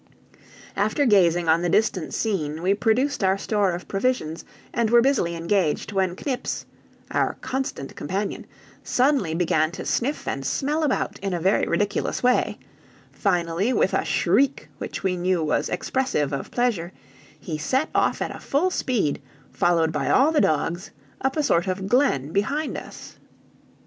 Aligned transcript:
After 0.75 1.05
gazing 1.05 1.47
on 1.47 1.61
the 1.61 1.69
distant 1.69 2.11
scene, 2.15 2.63
we 2.63 2.73
produced 2.73 3.23
our 3.23 3.37
store 3.37 3.71
of 3.73 3.87
provisions, 3.87 4.43
and 4.73 4.89
were 4.89 4.99
busily 4.99 5.35
engaged, 5.35 5.91
when 5.91 6.15
Knips 6.25 6.65
(our 7.11 7.35
constant 7.41 7.95
companion) 7.95 8.47
suddenly 8.83 9.35
began 9.35 9.69
to 9.73 9.85
snuff 9.85 10.27
and 10.27 10.43
smell 10.43 10.81
about 10.81 11.19
in 11.19 11.35
a 11.35 11.39
very 11.39 11.67
ridiculous 11.67 12.23
way; 12.23 12.57
finally, 13.11 13.73
with 13.73 13.93
a 13.93 14.03
shriek 14.03 14.67
which 14.79 15.03
we 15.03 15.15
knew 15.15 15.43
was 15.43 15.69
expressive 15.69 16.33
of 16.33 16.49
pleasure, 16.49 16.91
he 17.39 17.59
set 17.59 17.89
off 17.93 18.23
at 18.23 18.35
a 18.35 18.39
full 18.39 18.71
speed, 18.71 19.21
followed 19.51 19.91
by 19.91 20.09
all 20.09 20.31
the 20.31 20.41
dogs, 20.41 20.89
up 21.21 21.37
a 21.37 21.43
sort 21.43 21.67
of 21.67 21.87
glen 21.87 22.31
behind 22.31 22.75
us. 22.75 23.17